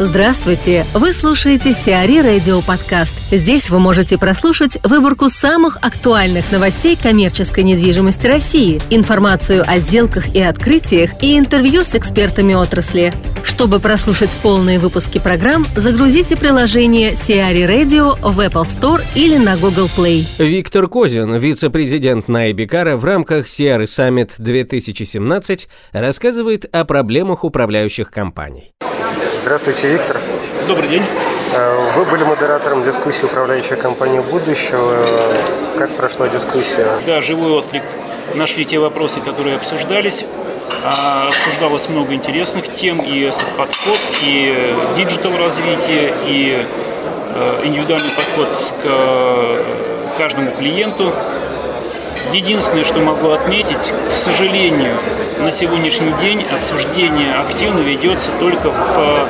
[0.00, 0.84] Здравствуйте!
[0.92, 3.14] Вы слушаете Сиари Радио Подкаст.
[3.30, 10.42] Здесь вы можете прослушать выборку самых актуальных новостей коммерческой недвижимости России, информацию о сделках и
[10.42, 13.12] открытиях и интервью с экспертами отрасли.
[13.44, 19.88] Чтобы прослушать полные выпуски программ, загрузите приложение Сиари Radio в Apple Store или на Google
[19.96, 20.26] Play.
[20.38, 28.72] Виктор Козин, вице-президент Найбикара в рамках Сиары Summit 2017, рассказывает о проблемах управляющих компаний.
[29.44, 30.18] Здравствуйте, Виктор.
[30.66, 31.02] Добрый день.
[31.52, 35.06] Э, вы были модератором дискуссии управляющей компании будущего.
[35.76, 36.88] Как прошла дискуссия?
[37.06, 37.82] Да, живой отклик.
[38.34, 40.24] Нашли те вопросы, которые обсуждались.
[40.82, 46.66] А, обсуждалось много интересных тем, и подход, и digital развитие, и
[47.34, 48.48] э, индивидуальный подход
[48.82, 51.12] к каждому клиенту.
[52.32, 54.94] Единственное, что могу отметить, к сожалению,
[55.38, 59.28] на сегодняшний день обсуждение активно ведется только в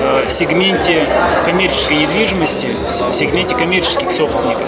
[0.00, 1.06] э, сегменте
[1.44, 4.66] коммерческой недвижимости, в сегменте коммерческих собственников.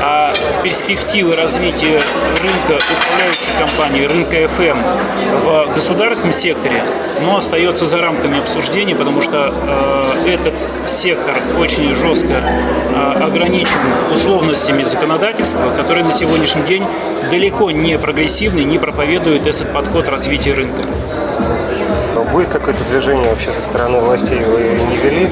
[0.00, 0.32] А
[0.62, 2.00] перспективы развития
[2.40, 4.78] рынка управляющих компаний, рынка FM
[5.42, 6.82] в государственном секторе,
[7.20, 10.54] но остается за рамками обсуждения, потому что э, этот
[10.86, 13.78] сектор очень жестко э, ограничен
[14.14, 16.84] условностями законодательства, которые на сегодняшний день
[17.30, 20.84] далеко не прогрессивны, не проповедуют этот подход развития рынка.
[22.32, 24.38] Будет какое-то движение вообще со стороны властей?
[24.38, 24.60] Вы
[24.90, 25.30] не вели?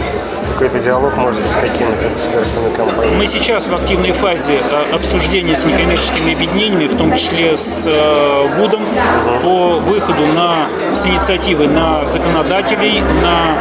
[0.57, 3.19] Какой-то диалог, может быть, с какими-то государственными компаниями?
[3.19, 8.49] Мы сейчас в активной фазе э, обсуждения с некоммерческими объединениями, в том числе с э,
[8.57, 9.43] ВУДом, uh-huh.
[9.43, 13.59] по выходу на, с инициативы на законодателей, на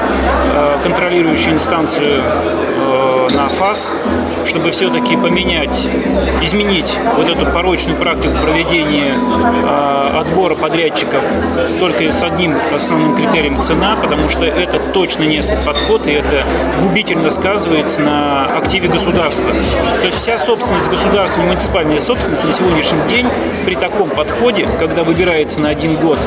[0.53, 2.23] э, контролирующую инстанцию
[3.35, 3.91] на ФАС,
[4.45, 5.87] чтобы все-таки поменять,
[6.41, 11.23] изменить вот эту порочную практику проведения э, отбора подрядчиков
[11.79, 16.43] только с одним основным критерием цена, потому что это точно не подход, и это
[16.81, 19.51] губительно сказывается на активе государства.
[19.99, 23.27] То есть вся собственность государственной муниципальной собственности на сегодняшний день
[23.65, 26.19] при таком подходе, когда выбирается на один год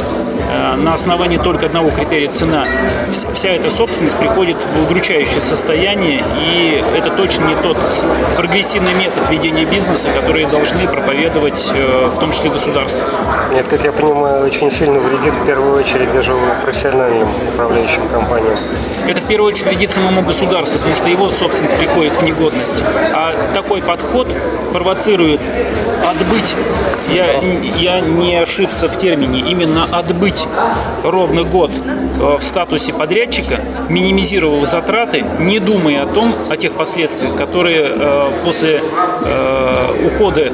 [0.77, 2.67] на основании только одного критерия цена,
[3.35, 7.77] вся эта собственность приходит в удручающее состояние, и это точно не тот
[8.37, 13.03] прогрессивный метод ведения бизнеса, который должны проповедовать э, в том числе государство.
[13.53, 18.57] Нет, как я понимаю, очень сильно вредит в первую очередь даже профессиональным управляющим компаниям.
[19.07, 22.83] Это в первую очередь вредит самому государству, потому что его собственность приходит в негодность.
[23.15, 24.29] А такой подход
[24.73, 25.41] провоцирует
[26.07, 26.55] отбыть,
[27.11, 30.49] я, я не ошибся в термине, именно отбыть быть
[31.05, 37.37] ровно год э, в статусе подрядчика, минимизировав затраты, не думая о том, о тех последствиях,
[37.37, 38.83] которые э, после
[39.25, 40.51] э, ухода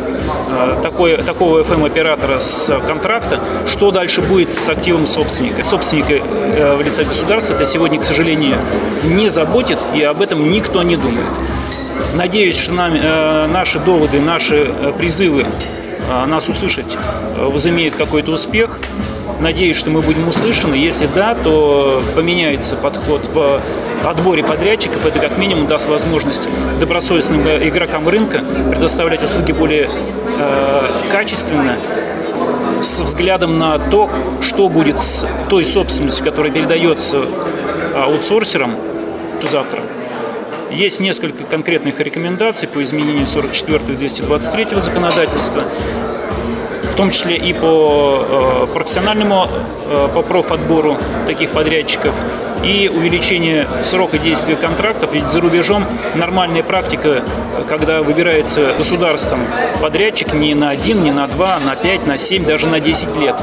[0.82, 5.64] такой, такого FM-оператора с контракта, что дальше будет с активом собственника.
[5.64, 6.24] Собственника
[6.76, 8.56] в лице государства это сегодня, к сожалению,
[9.04, 11.26] не заботит, и об этом никто не думает.
[12.14, 12.94] Надеюсь, что нам,
[13.52, 15.44] наши доводы, наши призывы
[16.26, 16.96] нас услышать
[17.36, 18.78] возымеют какой-то успех.
[19.44, 20.74] Надеюсь, что мы будем услышаны.
[20.74, 23.60] Если да, то поменяется подход в
[24.02, 25.04] отборе подрядчиков.
[25.04, 26.48] Это как минимум даст возможность
[26.80, 29.90] добросовестным игрокам рынка предоставлять услуги более
[30.38, 31.76] э, качественно,
[32.80, 34.08] с взглядом на то,
[34.40, 37.26] что будет с той собственностью, которая передается
[37.94, 38.78] аутсорсерам
[39.50, 39.82] завтра.
[40.70, 45.64] Есть несколько конкретных рекомендаций по изменению 44 и 223 законодательства
[46.94, 49.48] в том числе и по э, профессиональному,
[49.88, 50.96] э, по профотбору
[51.26, 52.14] таких подрядчиков
[52.62, 55.12] и увеличение срока действия контрактов.
[55.12, 55.84] Ведь за рубежом
[56.14, 57.24] нормальная практика,
[57.68, 59.40] когда выбирается государством
[59.82, 63.34] подрядчик не на один, не на два, на пять, на семь, даже на 10 лет.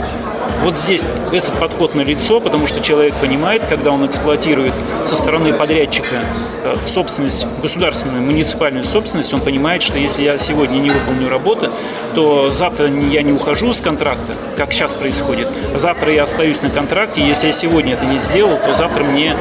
[0.63, 4.73] Вот здесь этот подход на лицо, потому что человек понимает, когда он эксплуатирует
[5.07, 6.17] со стороны подрядчика
[6.63, 11.71] э, собственность, государственную, муниципальную собственность, он понимает, что если я сегодня не выполню работу,
[12.13, 15.47] то завтра я не ухожу с контракта, как сейчас происходит.
[15.75, 19.35] Завтра я остаюсь на контракте, если я сегодня это не сделал, то завтра мне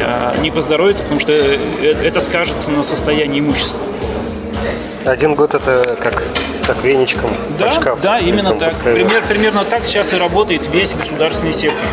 [0.00, 1.58] э, не поздоровится, потому что э,
[2.02, 3.84] это скажется на состоянии имущества.
[5.06, 6.20] Один год это как,
[6.66, 7.30] как веничком
[7.60, 8.02] да, под шкаф.
[8.02, 8.76] Да, именно так.
[8.78, 11.88] Пример, примерно так сейчас и работает весь государственный сектор.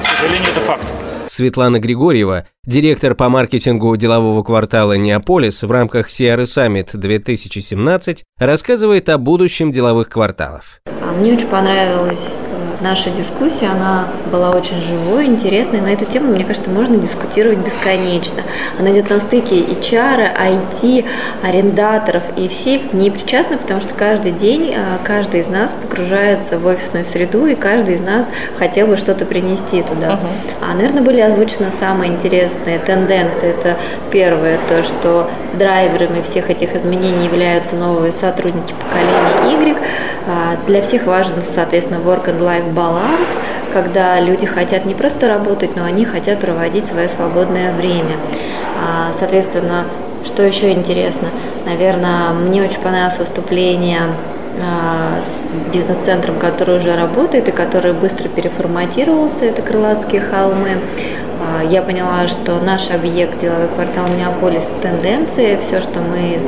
[0.00, 0.86] К сожалению, это факт.
[1.26, 9.18] Светлана Григорьева, директор по маркетингу делового квартала «Неаполис» в рамках CRE Summit 2017, рассказывает о
[9.18, 10.80] будущем деловых кварталов.
[11.08, 12.36] А мне очень понравилось
[12.80, 15.80] наша дискуссия, она была очень живой, интересной.
[15.80, 18.42] На эту тему, мне кажется, можно дискутировать бесконечно.
[18.78, 21.04] Она идет на стыке HR, IT,
[21.42, 26.58] арендаторов, и все к ней причастны, потому что каждый день а, каждый из нас погружается
[26.58, 28.26] в офисную среду, и каждый из нас
[28.58, 30.12] хотел бы что-то принести туда.
[30.12, 30.70] Uh-huh.
[30.70, 33.50] А, наверное, были озвучены самые интересные тенденции.
[33.50, 33.76] Это
[34.10, 39.76] первое, то, что драйверами всех этих изменений являются новые сотрудники поколения Y.
[40.26, 43.28] А, для всех важен, соответственно, work and life баланс,
[43.72, 48.16] когда люди хотят не просто работать, но они хотят проводить свое свободное время.
[48.82, 49.84] А, соответственно,
[50.24, 51.28] что еще интересно?
[51.64, 54.02] Наверное, мне очень понравилось выступление
[54.60, 60.78] а, с бизнес-центром, который уже работает и который быстро переформатировался, это Крылатские холмы.
[61.70, 66.38] Я поняла, что наш объект деловой квартал Неаполис в тенденции, все, что мы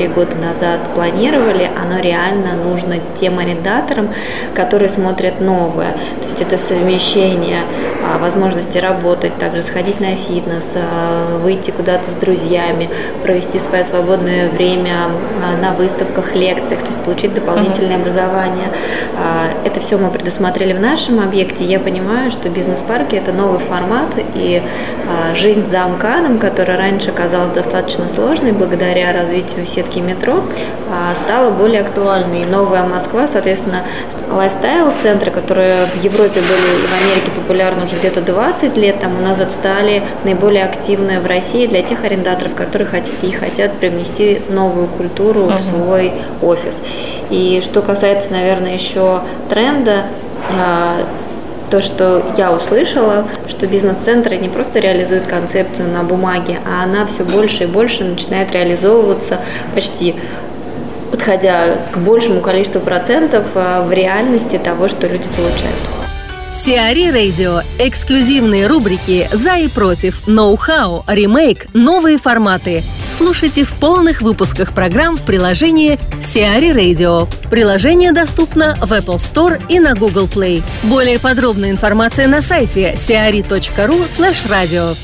[0.00, 4.08] три года назад планировали, оно реально нужно тем арендаторам,
[4.54, 5.92] которые смотрят новое.
[5.92, 7.60] То есть это совмещение
[8.18, 12.88] возможности работать, также сходить на фитнес, а, выйти куда-то с друзьями,
[13.22, 15.10] провести свое свободное время
[15.42, 18.00] а, на выставках, лекциях, то есть получить дополнительное uh-huh.
[18.00, 18.68] образование.
[19.64, 21.64] Это все мы предусмотрели в нашем объекте.
[21.64, 24.62] Я понимаю, что бизнес-парки это новый формат, и
[25.34, 30.42] жизнь за МКАДом, которая раньше казалась достаточно сложной благодаря развитию сетки метро,
[31.24, 32.42] стала более актуальной.
[32.42, 33.82] И новая Москва, соответственно,
[34.30, 39.52] лайфстайл-центры, которые в Европе были и в Америке популярны уже где-то 20 лет тому назад,
[39.52, 45.42] стали наиболее активны в России для тех арендаторов, которые хотите и хотят привнести новую культуру
[45.42, 45.58] uh-huh.
[45.58, 46.12] в свой
[46.42, 46.74] офис.
[47.30, 50.04] И что касается, наверное, еще тренда,
[50.52, 51.04] а,
[51.70, 57.24] то, что я услышала, что бизнес-центры не просто реализуют концепцию на бумаге, а она все
[57.24, 59.38] больше и больше начинает реализовываться
[59.74, 60.16] почти
[61.20, 65.76] подходя к большему количеству процентов а, в реальности того, что люди получают.
[66.54, 67.60] Сиари Радио.
[67.78, 72.82] Эксклюзивные рубрики «За и против», «Ноу-хау», «Ремейк», «Новые форматы».
[73.10, 77.28] Слушайте в полных выпусках программ в приложении Сиари Radio.
[77.50, 80.62] Приложение доступно в Apple Store и на Google Play.
[80.84, 84.96] Более подробная информация на сайте siari.ru slash radio.